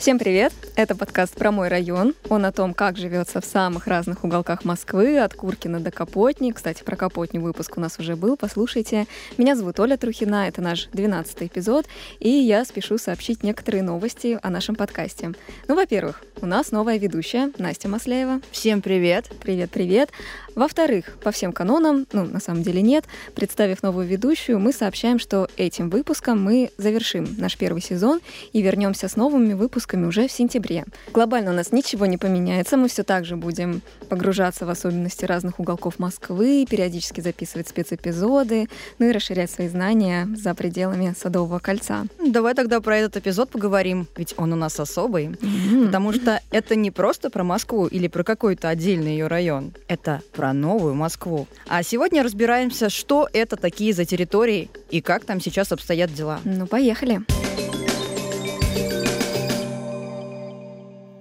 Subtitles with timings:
[0.00, 0.54] Всем привет!
[0.76, 2.14] Это подкаст про мой район.
[2.30, 6.52] Он о том, как живется в самых разных уголках Москвы, от Куркина до Капотни.
[6.52, 9.06] Кстати, про Капотни выпуск у нас уже был, послушайте.
[9.36, 11.84] Меня зовут Оля Трухина, это наш 12 эпизод,
[12.18, 15.34] и я спешу сообщить некоторые новости о нашем подкасте.
[15.68, 18.40] Ну, во-первых, у нас новая ведущая Настя Масляева.
[18.52, 19.26] Всем привет!
[19.42, 20.08] Привет-привет!
[20.54, 23.04] Во-вторых, по всем канонам, ну, на самом деле нет,
[23.34, 28.20] представив новую ведущую, мы сообщаем, что этим выпуском мы завершим наш первый сезон
[28.54, 30.84] и вернемся с новыми выпусками уже в сентябре.
[31.12, 35.60] Глобально у нас ничего не поменяется, мы все так же будем погружаться в особенности разных
[35.60, 42.04] уголков Москвы, периодически записывать спецэпизоды, ну и расширять свои знания за пределами Садового кольца.
[42.24, 45.86] Давай тогда про этот эпизод поговорим, ведь он у нас особый, mm-hmm.
[45.86, 50.52] потому что это не просто про Москву или про какой-то отдельный ее район, это про
[50.52, 51.46] новую Москву.
[51.68, 56.40] А сегодня разбираемся, что это такие за территории и как там сейчас обстоят дела.
[56.44, 57.20] Ну, поехали.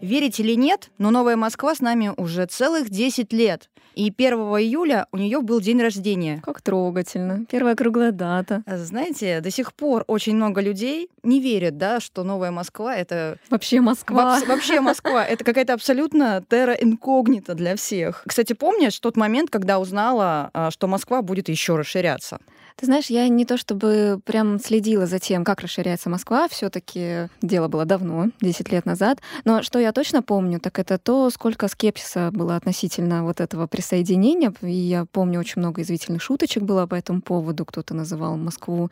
[0.01, 3.69] Верить или нет, но Новая Москва с нами уже целых 10 лет.
[3.95, 6.41] И 1 июля у нее был день рождения.
[6.45, 7.45] Как трогательно.
[7.49, 8.63] Первая круглая дата.
[8.65, 13.37] А знаете, до сих пор очень много людей не верят, да, что Новая Москва— это...
[13.49, 14.39] Вообще Москва.
[14.39, 15.25] Во- вообще Москва.
[15.25, 18.23] Это какая-то абсолютно терра инкогнита для всех.
[18.25, 22.39] Кстати, помнишь тот момент, когда узнала, а, что Москва будет еще расширяться?
[22.79, 27.27] Ты знаешь, я не то чтобы прям следила за тем, как расширяется Москва, все таки
[27.41, 29.19] дело было давно, 10 лет назад.
[29.43, 34.53] Но что я точно помню, так это то, сколько скепсиса было относительно вот этого присоединения.
[34.61, 37.65] И я помню, очень много извительных шуточек было по этому поводу.
[37.65, 38.89] Кто-то называл Москву,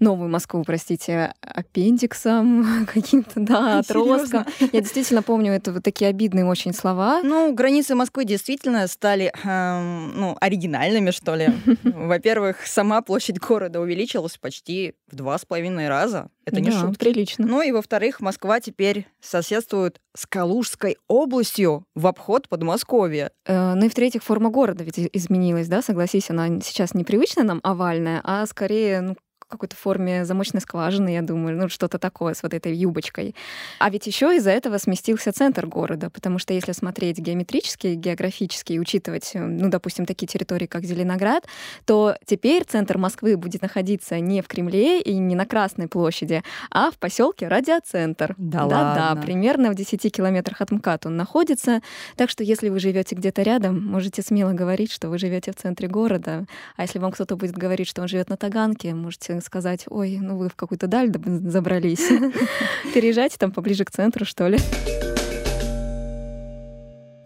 [0.00, 4.46] новую Москву, простите, аппендиксом каким-то, да, отростком.
[4.72, 7.20] Я действительно помню это вот такие обидные очень слова.
[7.22, 11.48] Ну, границы Москвы действительно стали, эм, ну, оригинальными, что ли.
[11.82, 16.28] Во-первых, сама площадь площадь города увеличилась почти в два с половиной раза.
[16.44, 16.98] Это не да, шутка.
[16.98, 17.46] прилично.
[17.46, 23.32] Ну и, во-вторых, Москва теперь соседствует с Калужской областью в обход Подмосковья.
[23.44, 25.82] Э, ну и, в-третьих, форма города ведь изменилась, да?
[25.82, 29.16] Согласись, она сейчас непривычная нам овальная, а скорее ну,
[29.48, 33.34] какой-то форме замочной скважины, я думаю, ну что-то такое с вот этой юбочкой.
[33.78, 38.78] А ведь еще из-за этого сместился центр города, потому что если смотреть геометрически, географически и
[38.78, 41.44] учитывать, э, ну, допустим, такие территории, как Зеленоград,
[41.84, 46.90] то теперь центр Москвы будет находиться не в Кремле и не на Красной площади, а
[46.90, 48.34] в поселке Радиоцентр.
[48.38, 51.82] Да, да, да, примерно в 10 километрах от МКАД он находится.
[52.16, 55.88] Так что если вы живете где-то рядом, можете смело говорить, что вы живете в центре
[55.88, 56.46] города.
[56.76, 60.36] А если вам кто-то будет говорить, что он живет на Таганке, можете сказать, ой, ну
[60.36, 61.12] вы в какую-то даль
[61.48, 62.08] забрались.
[62.94, 64.58] Переезжайте там поближе к центру, что ли.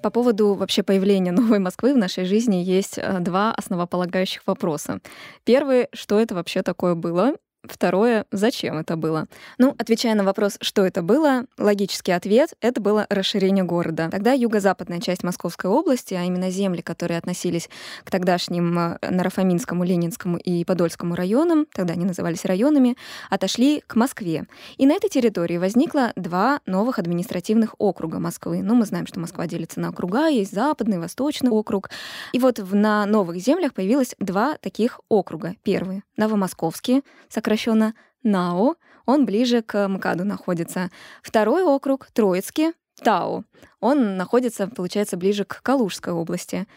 [0.02, 5.00] По поводу вообще появления новой Москвы в нашей жизни есть э, два основополагающих вопроса.
[5.44, 9.26] Первый, что это вообще такое было, Второе, зачем это было?
[9.58, 14.08] Ну, отвечая на вопрос, что это было, логический ответ— это было расширение города.
[14.10, 17.68] Тогда юго-западная часть Московской области, а именно земли, которые относились
[18.02, 22.96] к тогдашним э, Нарафаминскому, Ленинскому и Подольскому районам, тогда они назывались районами,
[23.28, 24.46] отошли к Москве.
[24.78, 28.62] И на этой территории возникло два новых административных округа Москвы.
[28.62, 31.90] Ну, мы знаем, что Москва делится на округа, есть западный, восточный округ.
[32.32, 35.56] И вот на новых землях появилось два таких округа.
[35.62, 37.02] Первый— Новомосковский,
[37.50, 40.90] сокращенно НАО, он ближе к МКАДу находится.
[41.20, 43.42] Второй округ, Троицкий, ТАО,
[43.80, 46.68] он находится, получается, ближе к Калужской области.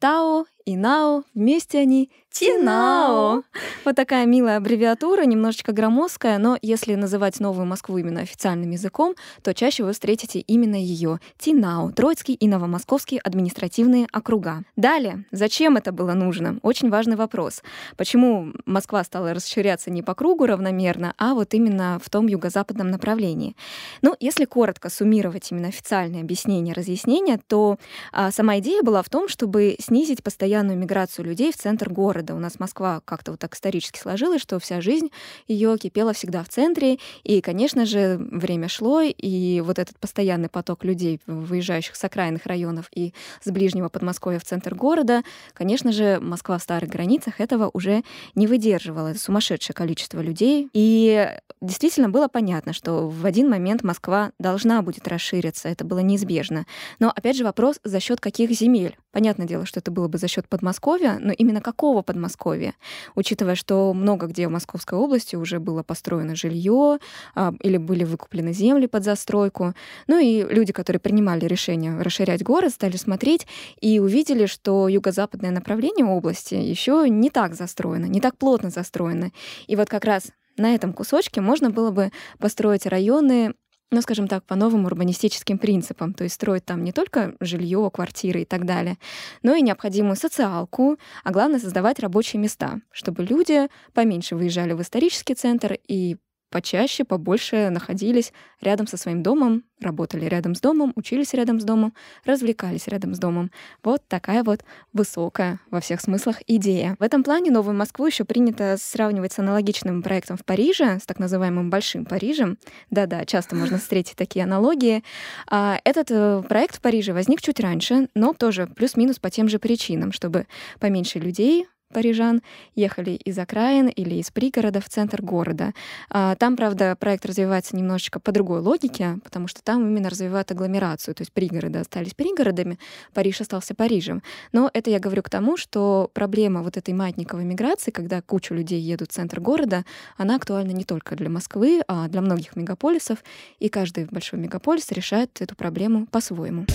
[0.00, 3.42] ТАО и НАО, вместе они Тинао.
[3.84, 9.54] Вот такая милая аббревиатура, немножечко громоздкая, но если называть новую Москву именно официальным языком, то
[9.54, 11.20] чаще вы встретите именно ее.
[11.38, 14.62] Тинао, Троицкий и Новомосковский административные округа.
[14.76, 16.58] Далее, зачем это было нужно?
[16.62, 17.62] Очень важный вопрос.
[17.96, 23.56] Почему Москва стала расширяться не по кругу равномерно, а вот именно в том юго-западном направлении?
[24.02, 27.78] Ну, если коротко суммировать именно официальное объяснение, разъяснение, то
[28.12, 32.34] а, сама идея была в том, чтобы снизить постоянно постоянную миграцию людей в центр города.
[32.34, 35.12] У нас Москва как-то вот так исторически сложилась, что вся жизнь
[35.46, 36.98] ее кипела всегда в центре.
[37.22, 42.88] И, конечно же, время шло, и вот этот постоянный поток людей, выезжающих с окраинных районов
[42.92, 45.22] и с ближнего Подмосковья в центр города,
[45.52, 48.02] конечно же, Москва в старых границах этого уже
[48.34, 49.08] не выдерживала.
[49.08, 50.68] Это сумасшедшее количество людей.
[50.72, 51.30] И
[51.60, 55.68] действительно было понятно, что в один момент Москва должна будет расшириться.
[55.68, 56.66] Это было неизбежно.
[56.98, 58.96] Но, опять же, вопрос, за счет каких земель?
[59.12, 62.74] Понятное дело, что это было бы за счет Подмосковья, но именно какого Подмосковья?
[63.14, 66.98] Учитывая, что много где в Московской области уже было построено жилье
[67.34, 69.74] а, или были выкуплены земли под застройку.
[70.06, 73.46] Ну и люди, которые принимали решение расширять город, стали смотреть
[73.80, 79.32] и увидели, что юго-западное направление области еще не так застроено, не так плотно застроено.
[79.66, 83.54] И вот как раз на этом кусочке можно было бы построить районы
[83.90, 86.12] ну, скажем так, по новым урбанистическим принципам.
[86.12, 88.98] То есть строить там не только жилье, квартиры и так далее,
[89.42, 95.34] но и необходимую социалку, а главное создавать рабочие места, чтобы люди поменьше выезжали в исторический
[95.34, 96.16] центр и
[96.50, 101.94] почаще, побольше находились рядом со своим домом, работали рядом с домом, учились рядом с домом,
[102.24, 103.50] развлекались рядом с домом.
[103.82, 106.96] Вот такая вот высокая во всех смыслах идея.
[106.98, 111.18] В этом плане Новую Москву еще принято сравнивать с аналогичным проектом в Париже, с так
[111.18, 112.58] называемым Большим Парижем.
[112.90, 115.04] Да-да, часто можно встретить такие аналогии.
[115.46, 119.58] А этот э, проект в Париже возник чуть раньше, но тоже плюс-минус по тем же
[119.58, 120.46] причинам, чтобы
[120.80, 122.42] поменьше людей парижан
[122.74, 125.72] ехали из окраин или из пригорода в центр города.
[126.10, 131.14] А, там, правда, проект развивается немножечко по другой логике, потому что там именно развивают агломерацию,
[131.14, 132.78] то есть пригороды остались пригородами,
[133.14, 134.22] Париж остался Парижем.
[134.52, 138.80] Но это я говорю к тому, что проблема вот этой маятниковой миграции, когда куча людей
[138.80, 139.84] едут в центр города,
[140.16, 143.18] она актуальна не только для Москвы, а для многих мегаполисов,
[143.58, 146.66] и каждый большой мегаполис решает эту проблему по-своему.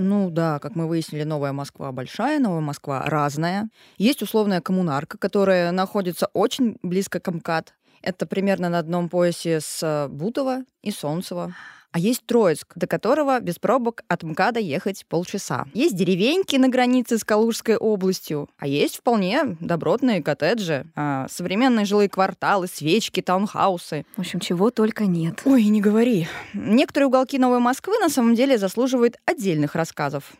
[0.00, 3.68] Ну да, как мы выяснили, Новая Москва большая, Новая Москва разная.
[3.96, 7.74] Есть условная коммунарка, которая находится очень близко к МКАД.
[8.00, 11.52] Это примерно на одном поясе с э, Бутово и Солнцево.
[11.90, 15.64] А есть Троицк, до которого без пробок от МКАДа ехать полчаса.
[15.72, 22.08] Есть деревеньки на границе с Калужской областью, а есть вполне добротные коттеджи, а, современные жилые
[22.08, 24.04] кварталы, свечки, таунхаусы.
[24.16, 25.40] В общем, чего только нет.
[25.44, 26.28] Ой, не говори.
[26.52, 30.32] Некоторые уголки Новой Москвы на самом деле заслуживают отдельных рассказов.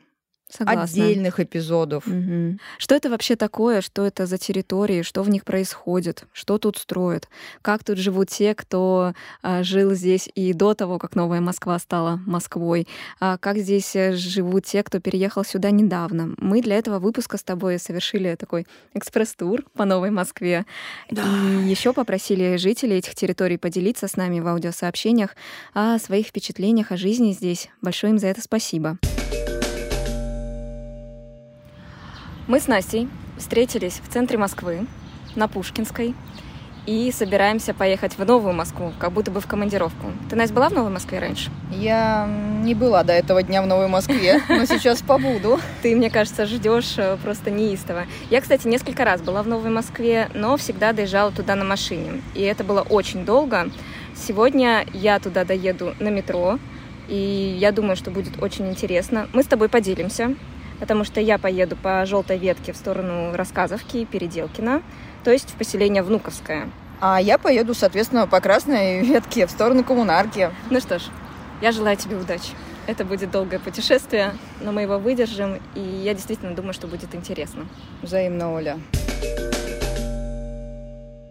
[0.48, 0.82] Согласна.
[0.82, 2.06] отдельных эпизодов.
[2.06, 2.58] Угу.
[2.78, 3.80] Что это вообще такое?
[3.80, 5.02] Что это за территории?
[5.02, 6.24] Что в них происходит?
[6.32, 7.28] Что тут строят?
[7.60, 9.12] Как тут живут те, кто
[9.42, 12.88] а, жил здесь и до того, как Новая Москва стала Москвой?
[13.20, 16.34] А как здесь э, живут те, кто переехал сюда недавно?
[16.38, 20.64] Мы для этого выпуска с тобой совершили такой экспресс-тур по Новой Москве.
[21.10, 21.22] Да.
[21.22, 25.36] И еще попросили жителей этих территорий поделиться с нами в аудиосообщениях
[25.74, 27.68] о своих впечатлениях о жизни здесь.
[27.82, 28.98] Большое им за это спасибо.
[32.48, 34.86] Мы с Настей встретились в центре Москвы,
[35.36, 36.14] на Пушкинской,
[36.86, 40.06] и собираемся поехать в Новую Москву, как будто бы в командировку.
[40.30, 41.50] Ты, Настя, была в Новой Москве раньше?
[41.70, 42.26] Я
[42.62, 45.60] не была до этого дня в Новой Москве, но сейчас побуду.
[45.82, 48.06] Ты, мне кажется, ждешь э, просто неистово.
[48.30, 52.22] Я, кстати, несколько раз была в Новой Москве, но всегда доезжала туда на машине.
[52.34, 53.68] И это было очень долго.
[54.16, 56.58] Сегодня я туда доеду на метро,
[57.08, 59.28] и я думаю, что будет очень интересно.
[59.34, 60.34] Мы с тобой поделимся
[60.80, 64.82] потому что я поеду по желтой ветке в сторону Рассказовки и Переделкина,
[65.24, 66.68] то есть в поселение Внуковское.
[67.00, 70.50] А я поеду, соответственно, по красной ветке в сторону Коммунарки.
[70.70, 71.02] Ну что ж,
[71.60, 72.52] я желаю тебе удачи.
[72.86, 74.32] Это будет долгое путешествие,
[74.62, 77.66] но мы его выдержим, и я действительно думаю, что будет интересно.
[78.02, 78.78] Взаимно, Оля.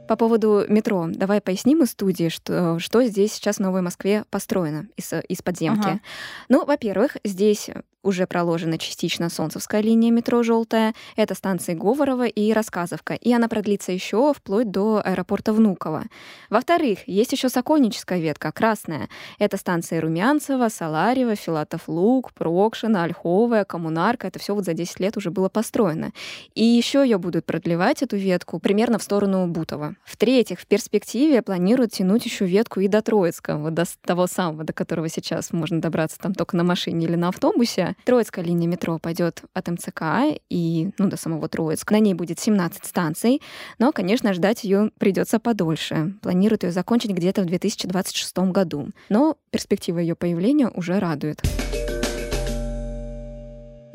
[0.07, 4.88] По поводу метро, давай поясним из студии, что, что здесь сейчас в Новой Москве построено
[4.95, 5.88] из, из подземки.
[5.88, 5.99] Ага.
[6.47, 7.69] Ну, во-первых, здесь
[8.07, 10.94] уже проложена частично Солнцевская линия метро «Желтая».
[11.18, 13.15] Это станции Говорова и Рассказовка.
[13.15, 16.04] И она продлится еще вплоть до аэропорта Внуково.
[16.50, 19.09] Во-вторых, есть еще Сокольническая ветка, красная.
[19.39, 24.27] Это станции Румянцева, Саларева, Филатов Луг, Прокшина, Ольховая, Коммунарка.
[24.27, 26.13] Это все вот за 10 лет уже было построено.
[26.56, 29.95] И еще ее будут продлевать, эту ветку, примерно в сторону Бутова.
[30.06, 34.71] В-третьих, в перспективе планируют тянуть еще ветку и до Троицка, вот до того самого, до
[34.71, 37.96] которого сейчас можно добраться там только на машине или на автобусе.
[38.06, 41.94] Троицкая линия метро пойдет от МЦК и ну, до самого Троицка.
[41.94, 43.42] На ней будет 17 станций,
[43.80, 46.13] но, конечно, ждать ее придется подольше.
[46.21, 48.89] Планируют ее закончить где-то в 2026 году.
[49.09, 51.42] Но перспектива ее появления уже радует.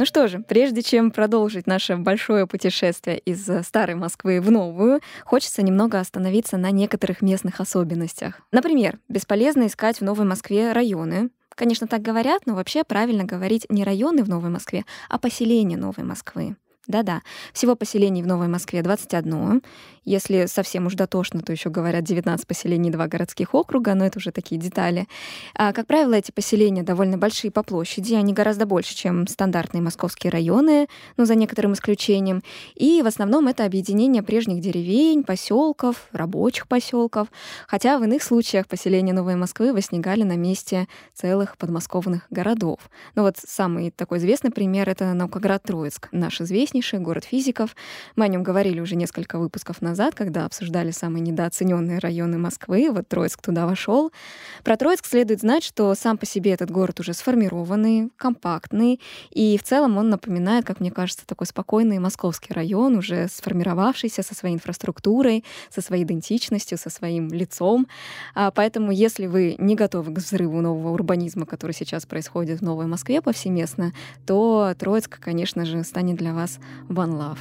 [0.03, 5.63] Ну что же, прежде чем продолжить наше большое путешествие из старой Москвы в новую, хочется
[5.63, 8.41] немного остановиться на некоторых местных особенностях.
[8.51, 13.85] Например, бесполезно искать в Новой Москве районы, Конечно, так говорят, но вообще правильно говорить не
[13.85, 16.57] районы в Новой Москве, а поселения Новой Москвы.
[16.89, 17.23] Да-да,
[17.53, 19.63] всего поселений в Новой Москве 21.
[20.05, 24.33] Если совсем уж дотошно, то еще говорят 19 поселений, два городских округа, но это уже
[24.33, 25.07] такие детали.
[25.55, 30.33] А, как правило, эти поселения довольно большие по площади, они гораздо больше, чем стандартные московские
[30.33, 32.43] районы, ну, за некоторым исключением.
[32.75, 37.29] И в основном это объединение прежних деревень, поселков, рабочих поселков,
[37.69, 42.81] хотя в иных случаях поселения Новой Москвы возникали на месте целых подмосковных городов.
[43.15, 47.77] Ну вот самый такой известный пример— это Наукоград-Троицк, наш известный интереснейший, город физиков.
[48.17, 52.89] Мы о нем говорили уже несколько выпусков назад, когда обсуждали самые недооцененные районы Москвы.
[52.91, 54.11] Вот Троицк туда вошел.
[54.65, 59.01] Про Троицк следует знать, что сам по себе этот город уже сформированный, компактный,
[59.31, 64.35] и в целом он напоминает, как мне кажется, такой спокойный московский район, уже сформировавшийся со
[64.35, 67.87] своей инфраструктурой, со своей идентичностью, со своим лицом.
[68.35, 72.87] А поэтому, если вы не готовы к взрыву нового урбанизма, который сейчас происходит в Новой
[72.87, 73.93] Москве повсеместно,
[74.27, 77.39] то Троицк, конечно же, станет для вас one love.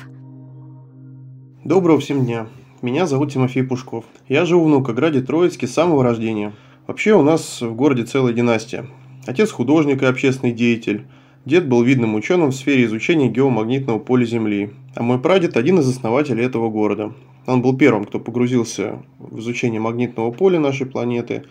[1.63, 2.47] Доброго всем дня.
[2.81, 4.05] Меня зовут Тимофей Пушков.
[4.27, 6.53] Я живу в Наукограде Троицке с самого рождения.
[6.87, 8.87] Вообще у нас в городе целая династия.
[9.27, 11.05] Отец художник и общественный деятель.
[11.45, 15.87] Дед был видным ученым в сфере изучения геомагнитного поля Земли, а мой прадед– один из
[15.87, 17.13] основателей этого города.
[17.45, 21.43] Он был первым, кто погрузился в изучение магнитного поля нашей планеты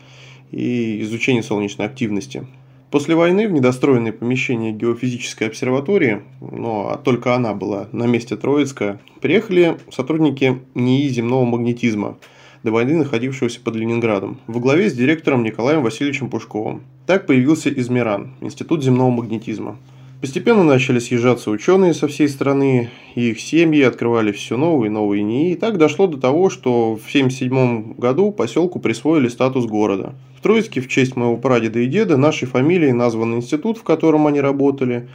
[0.50, 2.47] и изучение солнечной активности.
[2.91, 9.77] После войны в недостроенные помещения геофизической обсерватории, но только она была на месте Троицка, приехали
[9.93, 12.19] сотрудники НИИ земного магнетизма,
[12.65, 16.83] до войны находившегося под Ленинградом, во главе с директором Николаем Васильевичем Пушковым.
[17.07, 19.77] Так появился Измиран, Институт земного магнетизма.
[20.21, 25.23] Постепенно начали съезжаться ученые со всей страны, и их семьи открывали все новые и новые
[25.23, 30.43] НИИ, и так дошло до того, что в 1977 году поселку присвоили статус города– в
[30.43, 35.07] Троицке в честь моего прадеда и деда нашей фамилией назван институт, в котором они работали,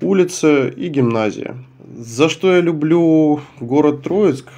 [0.00, 1.54] улица и гимназия.
[1.96, 4.48] За что я люблю город Троицк?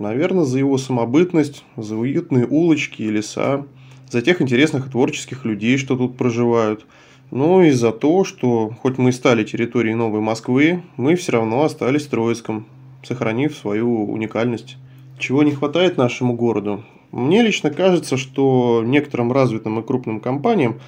[0.00, 3.66] Наверное, за его самобытность, за уютные улочки и леса,
[4.10, 6.84] за тех интересных и творческих людей, что тут проживают.
[7.30, 11.62] Ну и за то, что хоть мы и стали территорией Новой Москвы, мы все равно
[11.62, 12.66] остались Троицком,
[13.04, 14.76] сохранив свою уникальность.
[15.20, 16.82] Чего не хватает нашему городу?
[17.10, 20.80] Мне лично кажется, что некоторым развитым и крупным компаниям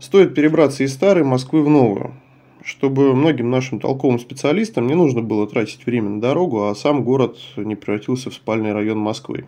[0.00, 2.12] стоит перебраться из старой Москвы в новую,
[2.62, 7.38] чтобы многим нашим толковым специалистам не нужно было тратить время на дорогу, а сам город
[7.56, 9.46] не превратился в спальный район Москвы.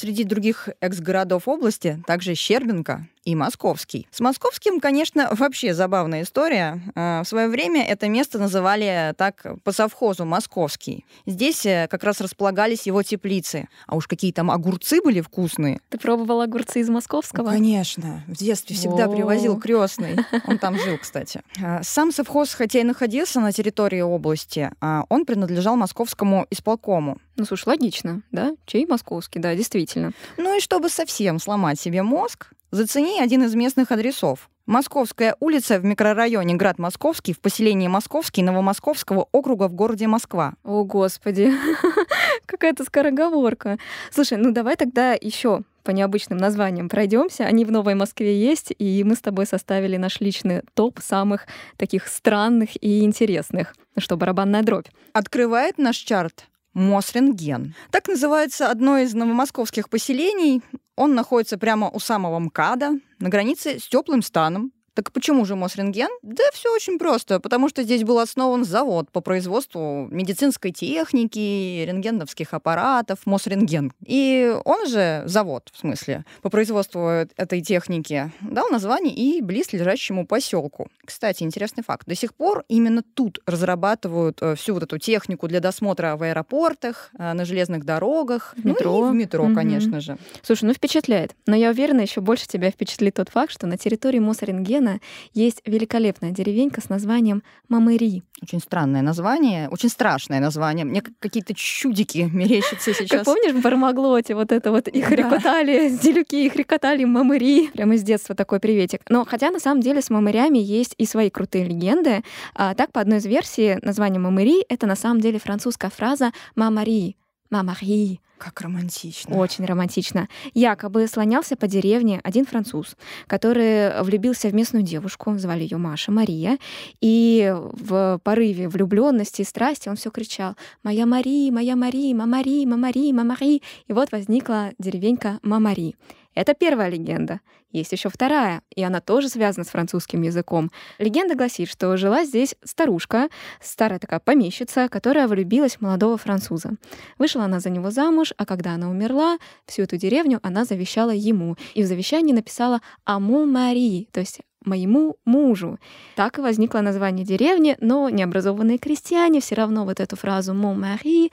[0.00, 4.08] Среди других экс-городов области также Щербинка и Московский.
[4.10, 6.80] С Московским, конечно, вообще забавная история.
[6.94, 11.04] А, в свое время это место называли так по совхозу Московский.
[11.26, 13.68] Здесь э, как раз располагались его теплицы.
[13.86, 15.80] А уж какие там огурцы были вкусные.
[15.90, 17.44] Ты пробовала огурцы из Московского?
[17.44, 18.24] Ну, конечно.
[18.26, 19.10] В детстве всегда О.
[19.10, 20.16] привозил крестный.
[20.46, 21.42] Он там жил, кстати.
[21.62, 27.18] А, сам совхоз, хотя и находился на территории области, а, он принадлежал московскому исполкому.
[27.36, 28.54] Ну, слушай, логично, да?
[28.66, 30.12] Чей московский, да, действительно.
[30.36, 34.48] Ну и чтобы совсем сломать себе мозг, Зацени один из местных адресов.
[34.64, 40.54] Московская улица в микрорайоне Град Московский в поселении Московский Новомосковского округа в городе Москва.
[40.62, 41.52] О, Господи,
[42.46, 43.78] какая-то скороговорка.
[44.12, 47.42] Слушай, ну давай тогда еще по необычным названиям пройдемся.
[47.42, 52.06] Они в Новой Москве есть, и мы с тобой составили наш личный топ самых таких
[52.06, 53.74] странных и интересных.
[53.98, 54.86] Что, барабанная дробь.
[55.12, 57.74] Открывает наш чарт Мосренген.
[57.90, 60.62] Так называется одно из новомосковских поселений.
[60.96, 66.10] Он находится прямо у самого МКАДа, на границе с теплым станом, так почему же Мосрентген?
[66.22, 72.52] Да все очень просто, потому что здесь был основан завод по производству медицинской техники, рентгеновских
[72.54, 73.92] аппаратов, Мосрентген.
[74.04, 80.88] И он же, завод, в смысле, по производству этой техники, дал название и близлежащему поселку.
[81.04, 82.06] Кстати, интересный факт.
[82.06, 87.10] До сих пор именно тут разрабатывают э, всю вот эту технику для досмотра в аэропортах,
[87.18, 89.00] э, на железных дорогах, в метро.
[89.00, 89.54] Ну и в метро, угу.
[89.54, 90.18] конечно же.
[90.42, 91.34] Слушай, ну впечатляет.
[91.46, 95.00] Но я уверена, еще больше тебя впечатлит тот факт, что на территории Мосрентгена Вена
[95.32, 98.22] есть великолепная деревенька с названием Мамыри.
[98.42, 100.84] Очень странное название, очень страшное название.
[100.84, 103.10] Мне какие-то чудики мерещатся сейчас.
[103.10, 107.68] Как помнишь в Бармаглоте вот это вот их рекотали, зелюки их рекотали Мамыри.
[107.68, 109.02] Прямо с детства такой приветик.
[109.08, 112.22] Но хотя на самом деле с Мамырями есть и свои крутые легенды.
[112.54, 117.16] А, так, по одной из версий, название Мамыри— это на самом деле французская фраза «мамари»,
[117.50, 119.36] «мамари», как романтично.
[119.36, 120.28] Очень романтично.
[120.54, 126.58] Якобы слонялся по деревне один француз, который влюбился в местную девушку, звали ее Маша, Мария,
[127.00, 133.12] и в порыве влюбленности и страсти он все кричал «Моя Мари, моя Мари, мамари, мамари,
[133.12, 133.62] мамари».
[133.86, 135.94] И вот возникла деревенька Мамари.
[136.34, 137.40] Это первая легенда.
[137.72, 140.70] Есть еще вторая, и она тоже связана с французским языком.
[140.98, 143.28] Легенда гласит, что жила здесь старушка,
[143.60, 146.72] старая такая помещица, которая влюбилась в молодого француза.
[147.18, 151.56] Вышла она за него замуж, а когда она умерла, всю эту деревню она завещала ему.
[151.74, 155.78] И в завещании написала «Аму Мари», то есть моему мужу.
[156.16, 161.30] Так и возникло название деревни, но необразованные крестьяне все равно вот эту фразу «Mon mari»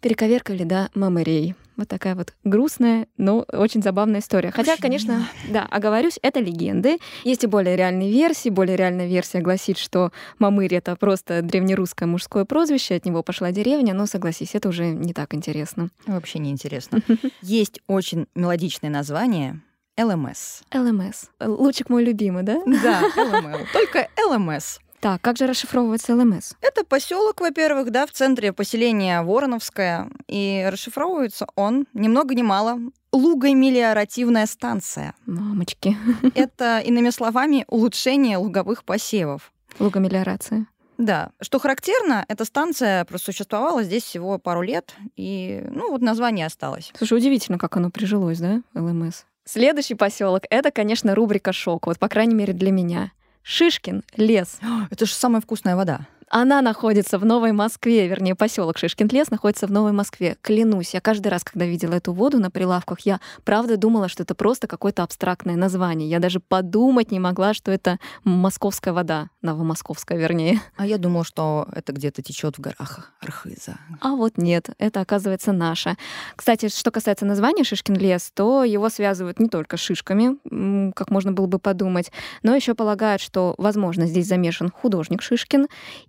[0.00, 1.54] Перековеркали до мамырей.
[1.76, 4.50] Вот такая вот грустная, но очень забавная история.
[4.50, 6.98] Хотя, конечно, да, оговорюсь, это легенды.
[7.22, 8.48] Есть и более реальные версии.
[8.48, 13.94] Более реальная версия гласит, что Мамырь— это просто древнерусское мужское прозвище, от него пошла деревня,
[13.94, 15.90] но, согласись, это уже не так интересно.
[16.06, 17.00] Вообще не интересно.
[17.42, 19.60] Есть очень мелодичное название
[19.96, 20.62] ЛМС.
[20.74, 21.26] ЛМС.
[21.40, 22.60] Лучик мой любимый, да?
[22.66, 23.66] Да, ЛМЛ.
[23.72, 24.78] Только ЛМС.
[25.00, 26.54] Так, как же расшифровывается ЛМС?
[26.60, 32.78] Это поселок, во-первых, да, в центре поселения Вороновское, и расшифровывается он ни много ни мало
[33.12, 35.14] лугомелиоративная станция.
[35.26, 35.96] Мамочки.
[36.34, 39.52] Это, иными словами, улучшение луговых посевов.
[39.78, 40.66] Лугомелиорация.
[40.98, 41.30] Да.
[41.40, 46.92] Что характерно, эта станция просуществовала здесь всего пару лет, и, ну, вот название осталось.
[46.98, 49.24] Слушай, удивительно, как оно прижилось, да, ЛМС?
[49.44, 51.86] Следующий поселок это, конечно, рубрика шок.
[51.86, 53.12] Вот, по крайней мере, для меня.
[53.42, 54.58] Шишкин лес.
[54.90, 56.06] Это же самая вкусная вода.
[56.30, 60.36] Она находится в Новой Москве, вернее, поселок Шишкин-Лес находится в Новой Москве.
[60.42, 64.34] Клянусь, я каждый раз, когда видела эту воду на прилавках, я правда думала, что это
[64.34, 66.08] просто какое-то абстрактное название.
[66.08, 70.60] Я даже подумать не могла, что это московская вода, новомосковская, вернее.
[70.76, 73.78] А я думала, что это где-то течет в горах Архиза.
[74.00, 75.96] А вот нет, это оказывается наша.
[76.36, 80.38] Кстати, что касается названия Шишкин-Лес, то его связывают не только с шишками,
[80.92, 85.68] как можно было бы подумать, но еще полагают, что, возможно, здесь замешан художник Шишкин,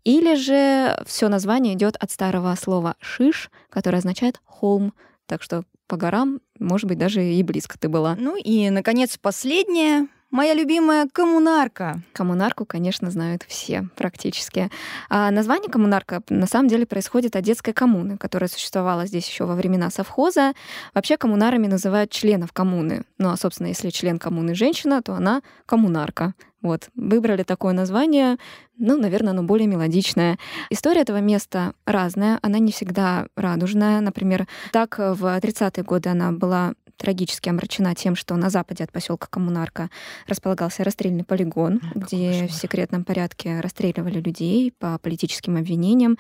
[0.10, 4.94] или же все название идет от старого слова шиш, которое означает холм.
[5.28, 8.16] Так что по горам, может быть, даже и близко ты была.
[8.16, 12.04] Ну и, наконец, последнее Моя любимая коммунарка.
[12.14, 14.70] Коммунарку, конечно, знают все практически.
[15.10, 19.56] А название коммунарка на самом деле происходит от детской коммуны, которая существовала здесь еще во
[19.56, 20.54] времена совхоза.
[20.94, 23.06] Вообще коммунарами называют членов коммуны.
[23.18, 26.36] Ну а, собственно, если член коммуны женщина, то она коммунарка.
[26.62, 28.38] Вот, выбрали такое название,
[28.78, 30.38] ну, наверное, оно более мелодичное.
[30.70, 34.02] История этого места разная, она не всегда радужная.
[34.02, 39.28] Например, так в 30-е годы она была трагически омрачена тем, что на западе от поселка
[39.30, 39.90] Коммунарка
[40.28, 42.50] располагался расстрельный полигон, Какой где кошмар.
[42.50, 46.18] в секретном порядке расстреливали людей по политическим обвинениям.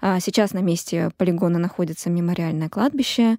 [0.00, 3.36] А сейчас на месте полигона находится мемориальное кладбище.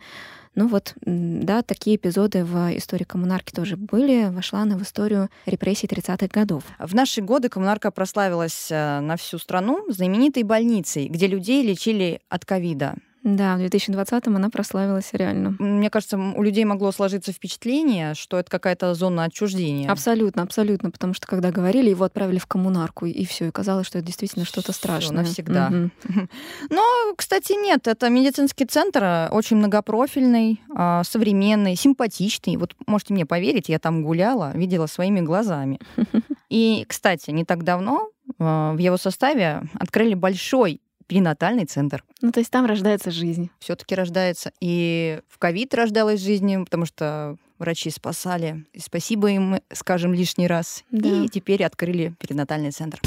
[0.55, 4.29] Ну вот, да, такие эпизоды в истории коммунарки тоже были.
[4.29, 6.63] Вошла она в историю репрессий 30-х годов.
[6.77, 12.45] В наши годы коммунарка прославилась э, на всю страну знаменитой больницей, где людей лечили от
[12.45, 12.95] ковида.
[13.23, 15.55] Да, в 2020-м она прославилась реально.
[15.57, 19.89] Мне кажется, у людей могло сложиться впечатление, что это какая-то зона отчуждения.
[19.89, 23.97] Абсолютно, абсолютно, потому что когда говорили, его отправили в коммунарку, и все, и казалось, что
[23.97, 25.23] это действительно что-то страшное.
[25.23, 25.67] навсегда.
[25.67, 26.27] Угу.
[26.69, 32.57] Но, кстати, нет, это медицинский центр, э, очень многопрофильный, а, современный, симпатичный.
[32.57, 35.79] Вот можете мне поверить, я там гуляла, видела своими глазами.
[36.49, 42.03] И, кстати, не так давно э, в его составе открыли большой перинатальный центр.
[42.21, 43.49] Ну, то есть там рождается жизнь.
[43.59, 44.51] Все-таки рождается.
[44.59, 48.65] И в ковид рождалась жизнь, потому что врачи спасали.
[48.73, 50.83] И спасибо им, скажем, лишний раз.
[50.91, 51.07] Да.
[51.07, 52.99] И теперь открыли перинатальный центр.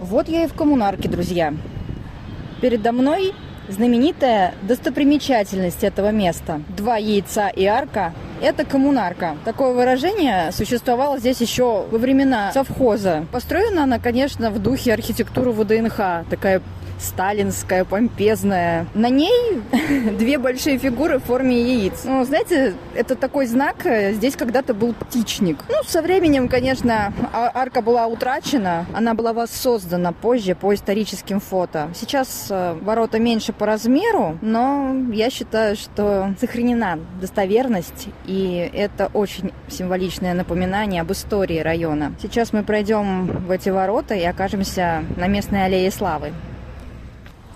[0.00, 1.54] Вот я и в коммунарке, друзья.
[2.60, 3.34] Передо мной
[3.68, 6.60] знаменитая достопримечательность этого места.
[6.76, 9.36] Два яйца и арка это коммунарка.
[9.44, 13.26] Такое выражение существовало здесь еще во времена совхоза.
[13.32, 16.28] Построена она, конечно, в духе архитектуры ВДНХ.
[16.30, 16.62] Такая
[16.98, 18.86] сталинская, помпезная.
[18.94, 19.62] На ней
[20.18, 22.02] две большие фигуры в форме яиц.
[22.04, 23.86] Ну, знаете, это такой знак.
[24.12, 25.58] Здесь когда-то был птичник.
[25.68, 28.86] Ну, со временем, конечно, а, арка была утрачена.
[28.94, 31.90] Она была воссоздана позже по историческим фото.
[31.94, 39.52] Сейчас э, ворота меньше по размеру, но я считаю, что сохранена достоверность, и это очень
[39.68, 42.12] символичное напоминание об истории района.
[42.20, 46.32] Сейчас мы пройдем в эти ворота и окажемся на местной аллее славы.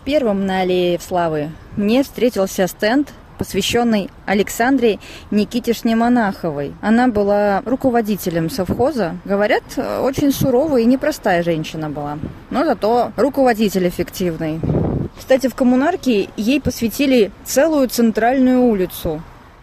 [0.05, 4.99] Первым на аллее славы мне встретился стенд, посвященный Александре
[5.31, 6.75] Никитишне Монаховой.
[6.81, 9.17] Она была руководителем совхоза.
[9.25, 12.19] Говорят, очень суровая и непростая женщина была.
[12.51, 14.61] Но зато руководитель эффективный.
[15.17, 19.23] Кстати, в коммунарке ей посвятили целую центральную улицу.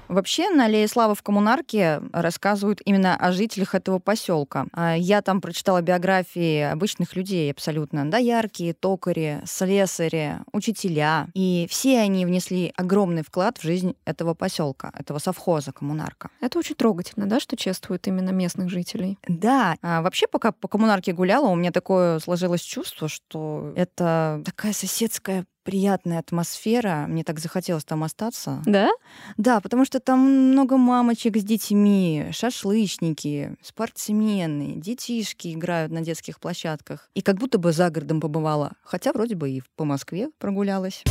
[0.10, 4.66] Вообще на Аллее Славы в Коммунарке рассказывают именно о жителях этого поселка.
[4.74, 8.10] А я там прочитала биографии обычных людей абсолютно.
[8.10, 11.28] Доярки, токари, слесари, учителя.
[11.36, 16.32] И все они внесли огромный вклад в жизнь этого поселка, этого совхоза Коммунарка.
[16.42, 19.20] Это очень трогательно, да, что чествуют именно местных жителей?
[19.28, 19.76] Да.
[19.84, 25.46] А вообще, пока по Коммунарке гуляла, у меня такое сложилось чувство, что это такая соседская
[25.64, 27.06] приятная атмосфера.
[27.08, 28.62] Мне так захотелось там остаться.
[28.66, 28.90] Да?
[29.38, 37.10] Да, потому что там много мамочек с детьми, шашлычники, спортсмены, детишки играют на детских площадках.
[37.14, 38.74] И как будто бы за городом побывала.
[38.84, 41.04] Хотя вроде бы и по Москве прогулялась.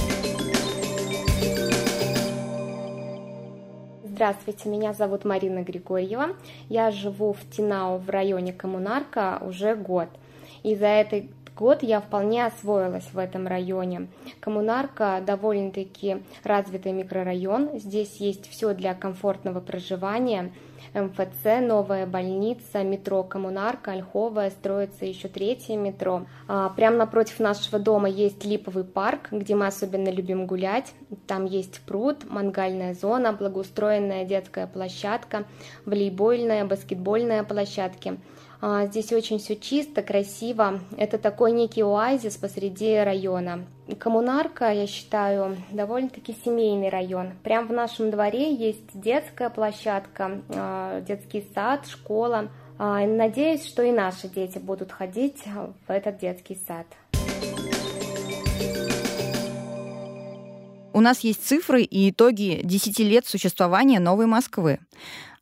[4.19, 6.31] Здравствуйте, меня зовут Марина Григорьева.
[6.69, 10.09] Я живу в Тинау в районе Коммунарка уже год.
[10.65, 11.27] И за этот
[11.59, 14.07] год я вполне освоилась в этом районе.
[14.39, 17.79] Коммунарка довольно-таки развитый микрорайон.
[17.81, 20.53] Здесь есть все для комфортного проживания–
[20.95, 26.27] МФЦ, новая больница, метро Коммунарка, Ольховая, строится еще третье метро.
[26.47, 30.93] А, прямо напротив нашего дома есть Липовый парк, где мы особенно любим гулять.
[31.27, 35.45] Там есть пруд, мангальная зона, благоустроенная детская площадка,
[35.85, 38.19] волейбольная, баскетбольная площадки.
[38.61, 40.81] А, здесь очень все чисто, красиво.
[40.97, 43.67] Это такой некий оазис посреди района.
[43.99, 47.35] Коммунарка, я считаю, довольно-таки семейный район.
[47.45, 52.49] Прямо в нашем дворе есть детская площадка, а, детский сад, школа.
[52.79, 55.43] А, надеюсь, что и наши дети будут ходить
[55.87, 56.87] в этот детский сад.
[60.93, 64.81] У нас есть цифры и итоги 10 лет существования Новой Москвы.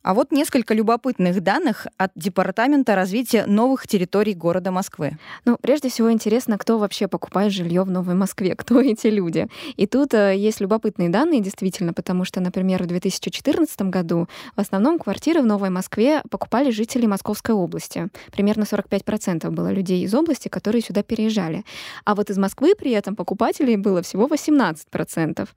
[0.07, 5.17] А вот несколько любопытных данных от Департамента развития новых территорий города Москвы.
[5.43, 9.49] Ну, прежде всего интересно, кто вообще покупает жилье в Новой Москве, кто эти люди.
[9.75, 14.97] И тут э, есть любопытные данные, действительно, потому что, например, в 2014 году в основном
[14.97, 18.07] квартиры в Новой Москве покупали жители Московской области.
[18.31, 21.65] Примерно 45% было людей из области, которые сюда переезжали.
[22.05, 25.49] А вот из Москвы при этом покупателей было всего 18%.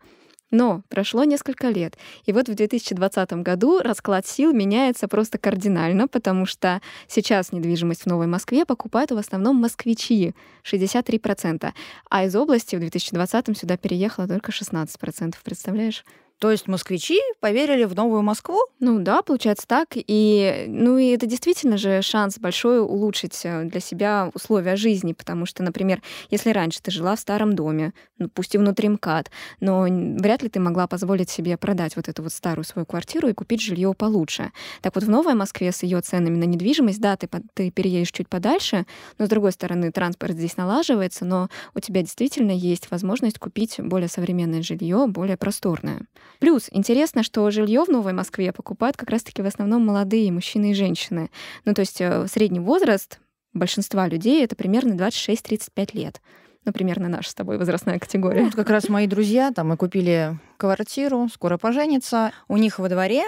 [0.50, 6.44] Но прошло несколько лет, и вот в 2020 году расклад сил меняется просто кардинально, потому
[6.44, 10.34] что сейчас недвижимость в Новой Москве покупают в основном москвичи,
[10.64, 11.72] 63%,
[12.08, 16.04] а из области в 2020 сюда переехало только 16%, представляешь?
[16.40, 18.58] То есть москвичи поверили в новую Москву?
[18.78, 19.88] Ну да, получается так.
[19.94, 25.44] И, ну и это действительно же шанс большой улучшить э, для себя условия жизни, потому
[25.44, 26.00] что, например,
[26.30, 30.48] если раньше ты жила в старом доме, ну пусть и внутри МКАД, но вряд ли
[30.48, 34.50] ты могла позволить себе продать вот эту вот старую свою квартиру и купить жилье получше.
[34.80, 38.30] Так вот в Новой Москве с ее ценами на недвижимость, да, ты, ты переедешь чуть
[38.30, 38.86] подальше,
[39.18, 44.08] но с другой стороны транспорт здесь налаживается, но у тебя действительно есть возможность купить более
[44.08, 46.06] современное жилье, более просторное.
[46.38, 50.74] Плюс интересно, что жилье в Новой Москве покупают как раз-таки в основном молодые мужчины и
[50.74, 51.30] женщины.
[51.64, 53.18] Ну, то есть э, средний возраст
[53.52, 56.20] большинства людей это примерно 26-35 лет.
[56.64, 58.40] Ну, примерно наша с тобой возрастная категория.
[58.40, 62.32] Ну, вот как раз мои друзья, там мы купили квартиру, скоро поженятся.
[62.48, 63.24] У них во дворе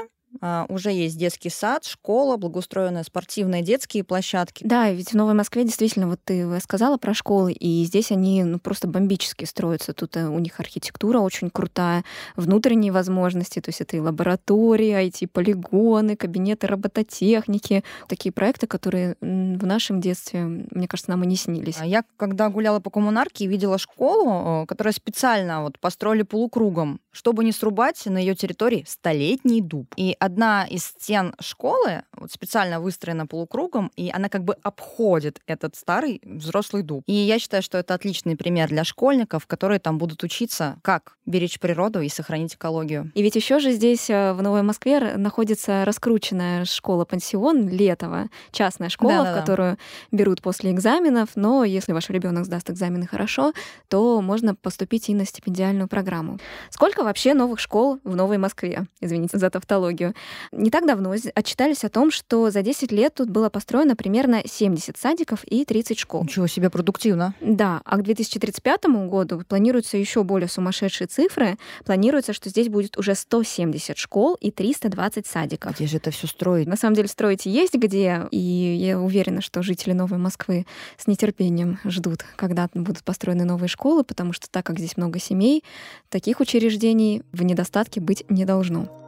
[0.68, 4.64] уже есть детский сад, школа, благоустроенные спортивные детские площадки.
[4.66, 8.58] Да, ведь в Новой Москве действительно, вот ты сказала про школы, и здесь они ну,
[8.58, 9.92] просто бомбически строятся.
[9.92, 12.04] Тут э, у них архитектура очень крутая,
[12.36, 20.00] внутренние возможности, то есть это и лаборатории, IT-полигоны, кабинеты робототехники, такие проекты, которые в нашем
[20.00, 21.76] детстве, мне кажется, нам и не снились.
[21.80, 27.44] А я, когда гуляла по коммунарке, видела школу, э, которая специально вот построили полукругом, чтобы
[27.44, 29.92] не срубать на ее территории столетний дуб.
[29.96, 35.76] И одна из стен школы вот специально выстроена полукругом, и она как бы обходит этот
[35.76, 37.02] старый взрослый дуб.
[37.06, 41.60] И я считаю, что это отличный пример для школьников, которые там будут учиться, как беречь
[41.60, 43.12] природу и сохранить экологию.
[43.14, 49.12] И ведь еще же здесь э, в Новой Москве находится раскрученная школа-пансион Летова, частная школа,
[49.12, 49.78] да, да, в которую
[50.10, 53.52] берут после экзаменов, но если ваш ребенок сдаст экзамены хорошо,
[53.88, 56.38] то можно поступить и на стипендиальную программу.
[56.70, 58.86] Сколько вообще новых школ в Новой Москве?
[59.00, 60.14] Извините за тавтологию.
[60.52, 64.96] Не так давно отчитались о том, что за 10 лет тут было построено примерно 70
[64.96, 66.24] садиков и 30 школ.
[66.24, 67.34] Ничего себе, продуктивно.
[67.40, 71.56] Да, а к 2035 году планируются еще более сумасшедшие цифры.
[71.84, 75.74] Планируется, что здесь будет уже 170 школ и 320 садиков.
[75.74, 76.66] Где же это все строить?
[76.66, 81.78] На самом деле строить есть где, и я уверена, что жители Новой Москвы с нетерпением
[81.84, 85.64] ждут, когда будут построены новые школы, потому что так как здесь много семей,
[86.08, 89.01] таких учреждений в недостатке быть не должно.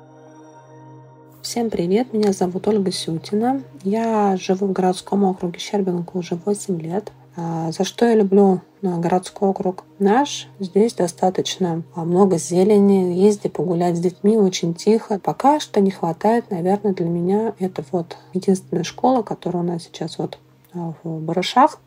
[1.44, 3.61] Всем привет, меня зовут Ольга Сютина.
[3.83, 7.12] Я живу в городском округе Щербинка уже 8 лет.
[7.37, 10.48] А, за что я люблю а, городской округ наш.
[10.59, 15.20] Здесь достаточно а, много зелени, езди погулять с детьми очень тихо.
[15.22, 20.16] Пока что не хватает, наверное, для меня это вот единственная школа, которая у нас сейчас
[20.16, 20.38] вот
[20.72, 21.78] в Барышах.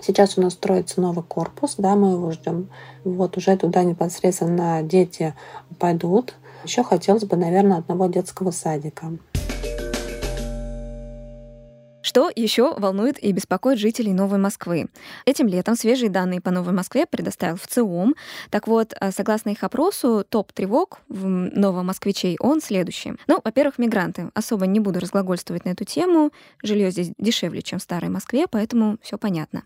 [0.00, 2.70] Сейчас у нас строится новый корпус, да, мы его ждем.
[3.04, 5.32] Вот уже туда непосредственно дети
[5.78, 6.34] пойдут.
[6.64, 9.12] Еще хотелось бы, наверное, одного детского садика.
[12.06, 14.86] Что еще волнует и беспокоит жителей Новой Москвы?
[15.24, 18.14] Этим летом свежие данные по Новой Москве предоставил в.
[18.48, 23.14] Так вот, э, согласно их опросу, топ тревог в новомосквичей, он следующий.
[23.26, 24.30] Ну, во-первых, мигранты.
[24.34, 26.30] Особо не буду разглагольствовать на эту тему.
[26.62, 29.64] Жилье здесь дешевле, чем в старой Москве, поэтому все понятно.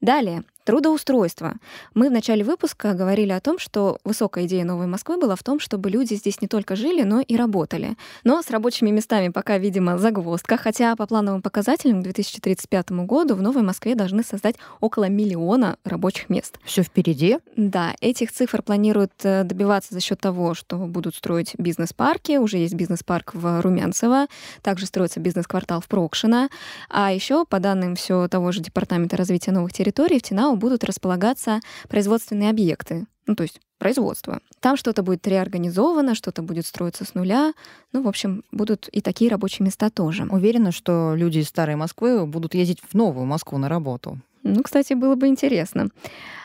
[0.00, 1.54] Далее, Трудоустройство.
[1.94, 5.58] Мы в начале выпуска говорили о том, что высокая идея Новой Москвы была в том,
[5.58, 7.96] чтобы люди здесь не только жили, но и работали.
[8.24, 13.42] Но с рабочими местами пока, видимо, загвоздка, хотя по плановым показателям к 2035 году в
[13.42, 16.58] Новой Москве должны создать около миллиона рабочих мест.
[16.64, 17.38] Все впереди?
[17.56, 22.36] Да, этих цифр планируют э, добиваться за счет того, что будут строить бизнес-парки.
[22.36, 24.26] Уже есть бизнес-парк в Румянцево,
[24.60, 26.50] также строится бизнес-квартал в Прокшино.
[26.90, 31.60] А еще, по данным все того же Департамента развития новых территорий, в Тинау будут располагаться
[31.88, 34.40] производственные объекты, ну, то есть производство.
[34.60, 37.54] Там что-то будет реорганизовано, что-то будет строиться с нуля.
[37.92, 40.24] Ну, в общем, будут и такие рабочие места тоже.
[40.24, 44.18] Уверена, что люди из старой Москвы будут ездить в новую Москву на работу.
[44.42, 45.88] Ну, кстати, было бы интересно.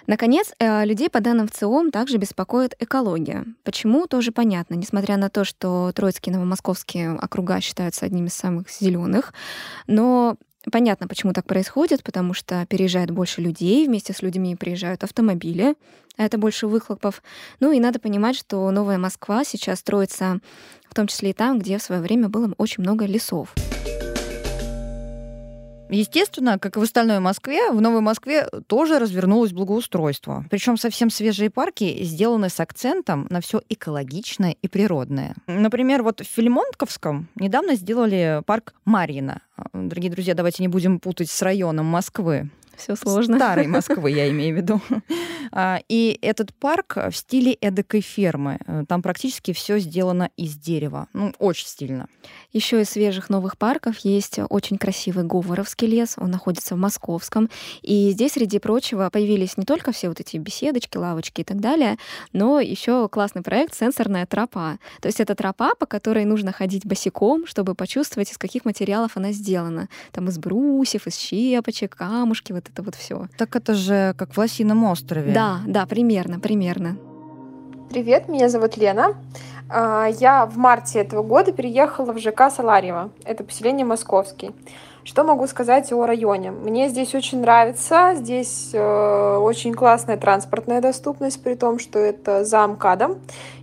[0.07, 3.45] Наконец, э, людей, по данным ВЦИОМ, также беспокоит экология.
[3.63, 4.75] Почему, тоже понятно.
[4.75, 9.33] Несмотря на то, что Троицкие и Новомосковские округа считаются одними из самых зеленых,
[9.87, 10.35] но
[10.71, 15.75] Понятно, почему так происходит, потому что переезжает больше людей, вместе с людьми приезжают автомобили,
[16.17, 17.21] а это больше выхлопов.
[17.59, 20.39] Ну и надо понимать, что новая Москва сейчас строится
[20.89, 23.53] в том числе и там, где в свое время было очень много лесов.
[25.95, 30.45] Естественно, как и в остальной Москве, в Новой Москве тоже развернулось благоустройство.
[30.49, 35.35] Причем совсем свежие парки сделаны с акцентом на все экологичное и природное.
[35.47, 39.41] Например, вот в Филимонтковском недавно сделали парк Марьина.
[39.73, 42.49] Дорогие друзья, давайте не будем путать с районом Москвы.
[42.77, 43.37] Все сложно.
[43.37, 44.81] Старой Москвы, я имею в виду.
[45.51, 48.59] А, и этот парк в стиле эдакой фермы.
[48.87, 51.07] Там практически все сделано из дерева.
[51.13, 52.07] Ну, очень стильно.
[52.51, 56.15] Еще из свежих новых парков есть очень красивый Говоровский лес.
[56.17, 57.49] Он находится в Московском.
[57.81, 61.97] И здесь, среди прочего, появились не только все вот эти беседочки, лавочки и так далее,
[62.33, 64.77] но еще классный проект «Сенсорная тропа».
[65.01, 69.31] То есть это тропа, по которой нужно ходить босиком, чтобы почувствовать, из каких материалов она
[69.31, 69.89] сделана.
[70.11, 73.27] Там из брусьев, из щепочек, камушки, вот вот это вот все.
[73.37, 75.33] Так это же как в Лосином острове.
[75.33, 76.97] Да, да, примерно, примерно.
[77.89, 79.15] Привет, меня зовут Лена.
[79.69, 83.11] А, я в марте этого года переехала в ЖК Саларьево.
[83.23, 84.51] Это поселение Московский.
[85.03, 86.49] Что могу сказать о районе?
[86.49, 88.13] Мне здесь очень нравится.
[88.15, 93.19] Здесь э, очень классная транспортная доступность, при том, что это за МКАДом.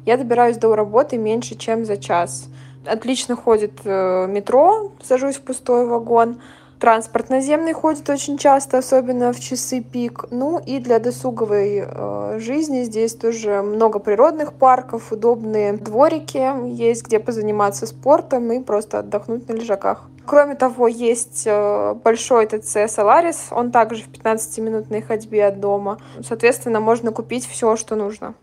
[0.07, 2.47] Я добираюсь до работы меньше, чем за час.
[2.87, 6.41] Отлично ходит э, метро, сажусь в пустой вагон.
[6.83, 10.25] Транспорт наземный ходит очень часто, особенно в часы пик.
[10.33, 17.21] Ну и для досуговой э, жизни здесь тоже много природных парков, удобные дворики, есть где
[17.21, 20.09] позаниматься спортом и просто отдохнуть на лежаках.
[20.27, 25.99] Кроме того, есть э, большой ТЦ «Соларис», он также в 15-минутной ходьбе от дома.
[26.27, 28.35] Соответственно, можно купить все, что нужно.